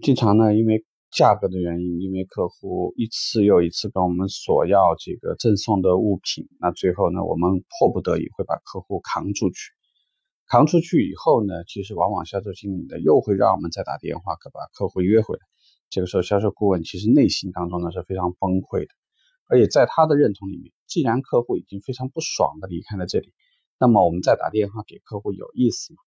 [0.00, 9.72] 经常呢，因为价格的原因，因为客户一次又一次跟我们索要这个赠送的物品，那最后呢，我们迫不得已会把客户扛出去。
[10.48, 15.40] 扛出去以后呢，其实往往销售经理呢又会让我们再打电话，把客户约回来。
[15.88, 18.88] 这个时候，销售顾问其实内心当中呢是非常崩溃的，
[19.48, 23.32] 而且在他的认同里面，既然客户已经非常不爽的离开了这里，
[23.78, 25.98] 那么我们再打电话给客户有意思吗？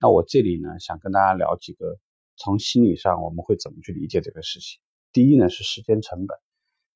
[0.00, 1.98] 那我这里呢，想跟大家聊几个
[2.42, 4.80] 从心理上我们会怎么去理解这个事情。
[5.12, 6.38] 第一呢是时间成本，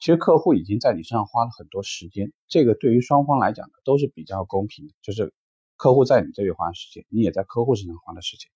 [0.00, 5.34] 其实客户已经在你身上花了很多时间，这个对于双方来讲呢都是比较公平的，就是
[5.76, 8.50] 客户在你这里花时间，你也在客户身上花了时间。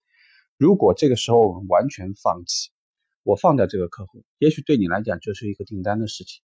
[0.56, 2.70] 如果这个时候我们完全放弃，
[3.22, 6.42] 我放掉这个客户，也许对你来讲就是一个订单的事情，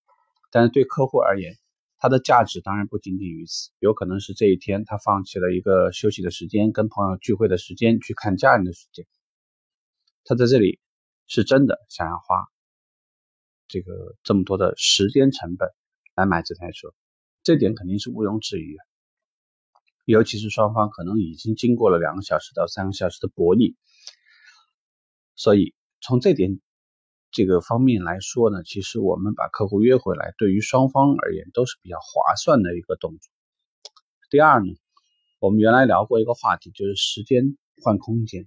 [0.50, 1.56] 但是对客户而言。
[1.96, 9.06] 它的价值当然不仅仅于此，有可能是这一天他放弃了一个休息的时间、跟朋友聚会的时间、去看家人的时间，
[10.24, 10.80] 他在这里
[11.26, 12.44] 是真的想要花
[13.68, 15.68] 这个这么多的时间成本
[16.14, 16.94] 来买这台车，
[17.42, 18.76] 这点肯定是毋庸置疑。
[20.04, 23.74] 尤其是双方可能已经经过了两个小时到三个小时的博弈，
[25.36, 26.60] 所以从这点。
[27.36, 33.28] 这个方面来说呢，其实我们把客户约回来，对于双方而言都是比较划算的一个动作。
[34.30, 34.72] 第二呢，
[35.40, 38.46] 我们原来聊过一个话题，就是时间换空间。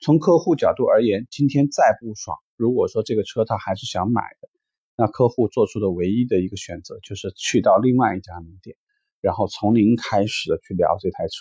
[0.00, 4.48] 从客户角度而言，今天再不爽，如果说这个车他还是想买的，
[4.96, 8.76] 那客户做出的唯一的一个选择就是去到另外一家门店，
[9.20, 11.32] 然后从零开始的去聊这台车。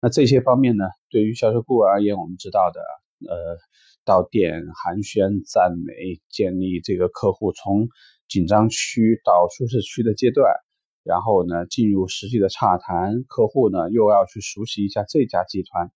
[0.00, 2.80] 那这些方面呢，对于销售顾问而言，我们知道的，
[3.28, 3.58] 呃。
[4.06, 7.88] 到店寒暄赞美，建立这个客户从
[8.28, 10.54] 紧张区到舒适区的阶段，
[11.02, 15.90] 然后呢进入实际的洽谈，客户呢又要去熟悉一下这家集团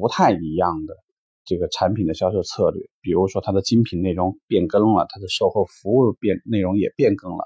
[0.00, 0.96] 不太一样的
[1.44, 7.44] 这个产品的销售策略，比如说它的精品内容变更了，它的售后服务变内容也变更了，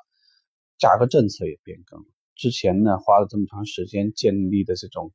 [0.78, 2.06] 价格政策也变更了。
[2.36, 5.12] 之前呢花了这么长时间建立的这种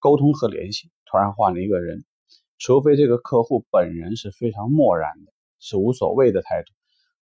[0.00, 2.04] 沟通和联系，突然换了一个人。
[2.58, 6.72] 除非这个客户本人是非常漠然的，是无所谓的态度，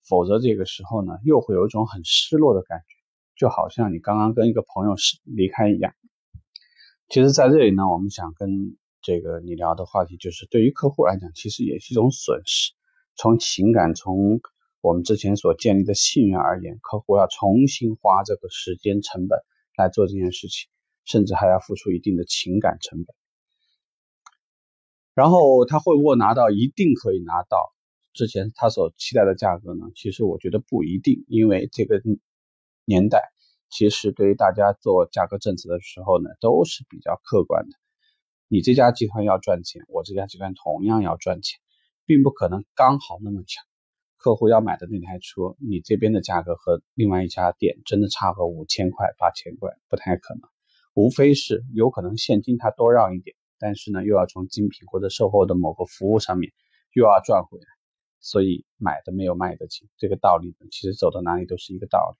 [0.09, 2.85] 否则这个时候呢，又会有一种很失落的感觉，
[3.37, 5.93] 就好像你刚刚跟一个朋友是离开一样。
[7.09, 12.73] 其实，在这里呢，我们想跟这个你聊的话题，就是对于客户来讲，其实也是一种损失。
[13.17, 14.41] 从情感，从
[14.81, 19.39] 我们之前所建立的信任而言，客户要重新花这个时间成本
[19.77, 20.71] 来做这件事情，
[21.05, 23.15] 甚至还要付出一定的情感成本。
[25.13, 27.75] 然后他会不会拿到一定可以拿到
[28.15, 29.85] 之前他所期待的价格呢？
[29.95, 32.01] 其实我觉得不一定，因为这个
[32.87, 33.21] 年代
[33.69, 37.77] 其实对于大家做价格政策的时候呢，都是比较客观的。
[38.49, 41.59] 你这家集团要赚钱，我这家集团同样要赚钱，
[42.07, 43.63] 并不可能刚好那么巧。
[44.17, 50.43] 客户要买的那台车，你这边的价格和另外一家店真的差个五千块、八千块，不太可能。
[50.95, 53.37] 无非是有可能现金他多让一点。
[53.59, 56.53] 但是呢，又要从精品或者售后的某个服务上面
[56.93, 57.67] 又要赚回来，
[58.21, 62.19] 所以买的没有卖的精，这个道理呢，其实走到哪里都是一个道理。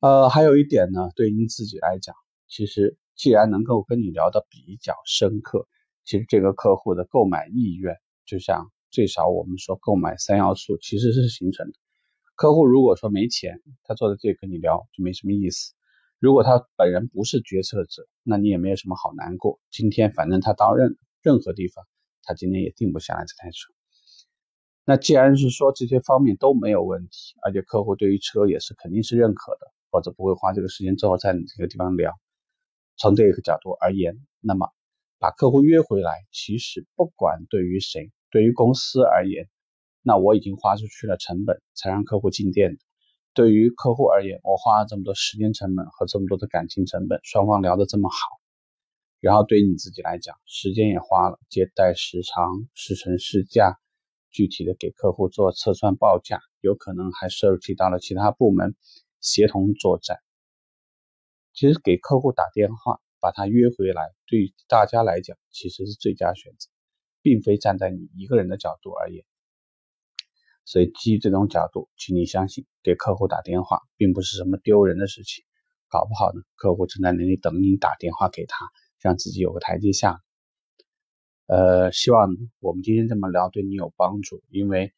[0.00, 2.14] 呃，还有一点呢，对您自己来讲，
[2.48, 5.66] 其实既然能够跟你聊得比较深刻，
[6.04, 7.96] 其实这个客户的购买意愿，
[8.26, 11.72] 就像最少我们说购买三要素其实是形成的。
[12.34, 15.72] 客户如果说没钱，他坐在这里跟你聊就没什么意思。
[16.18, 19.58] 如果他本人不是决策者，那你也没有什么好难过。
[19.70, 21.86] 今天反正他到任任何地方，
[22.22, 23.72] 他今天也定不下来这台车。
[24.84, 32.12] 那既然是说这些方面都没有问题，而且客户对于车也是肯定是认可的，或者不会花这个时间之后在你这个地方聊。
[32.96, 34.70] 从这个角度而言，那么
[35.18, 39.48] 把客户约回来，其实不管对于谁，对于公司而言，
[40.02, 42.78] 那我已经花出去了成本才让客户进店的。
[43.34, 48.16] 对于客户而言，我花了这么多时间成本和这么多的感情成本，双方聊得这么好，
[49.20, 53.78] 然后对于你自己来讲，时间也花了，接待时长、试乘试驾，
[54.30, 58.74] 具体的给客户做测算报价，有可能还涉及到了其他部门
[59.20, 60.18] 协同作战。
[61.56, 66.68] 其实给客户打电话把他约回来，对大家来讲其实是最佳选择，
[67.22, 69.24] 并非站在你一个人的角度而言。
[70.66, 75.46] 所以基于这种角度，请你相信，给客户打电话并不是什么丢人的事情。
[75.88, 78.66] 搞不好呢，客户正在那里等你打电话给他，
[79.00, 80.20] 让自己有个台阶下。
[81.46, 82.28] 呃，希望
[82.60, 84.92] 我们今天这么聊对你有帮助，因为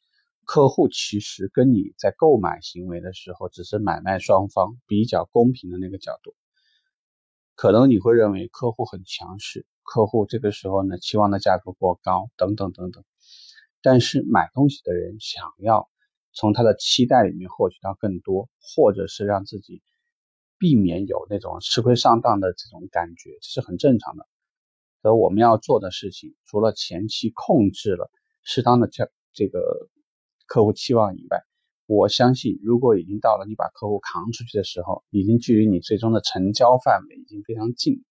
[0.44, 6.34] 客户其实跟你在购买行为的时候，只是买卖双方比较公平的那个角度。
[7.58, 13.02] 可能你会认为客户很强势，客户这个时候呢期望的价格过高，等等等等。
[13.82, 15.90] 但是买东西的人想要
[16.32, 19.82] 从他的期待里面获取到更多，或者是让自己
[20.56, 24.25] 避免有那种吃亏上当的这种感觉，这是很正常的。
[25.02, 28.08] 而我们要做的事情，除了前期控制了
[28.44, 29.88] 适当的这这个
[30.46, 31.43] 客户期望以外，
[31.88, 38.05] 我相信，如果已经到了你把客户扛出去的时候，已经距离你最终的成交范围已经非常近。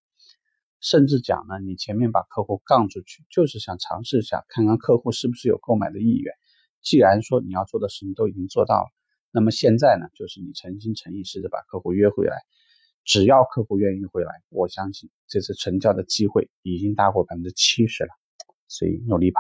[0.81, 6.33] 甚至讲呢，你前面把客户杠出去，就是想尝试一下，看看客户是不是有购买的意愿。
[6.81, 8.89] 既然说你要做的事情都已经做到了，
[9.31, 12.35] 那么现在呢，就是你诚心诚意试着把客户约回来。
[13.03, 18.09] 只要客户愿意回来，我相信这次成交的机会已经大过百分之七十了。
[18.67, 19.39] 所以努力吧。